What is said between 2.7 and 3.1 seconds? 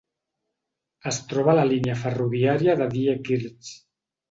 de